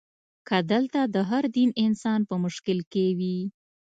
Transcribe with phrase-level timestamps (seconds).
[0.47, 3.37] که دلته د هر دین انسان په مشکل کې وي.